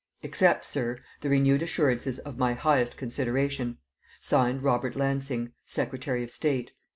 "Accept, 0.23 0.65
sir, 0.65 0.97
the 1.21 1.29
renewed 1.29 1.61
assurances 1.61 2.17
of 2.17 2.39
my 2.39 2.53
highest 2.55 2.97
consideration. 2.97 3.77
"(Signed), 4.19 4.63
ROBERT 4.63 4.95
LANSING, 4.95 5.51
"Secretary 5.63 6.23
of 6.23 6.31
State." 6.31 6.71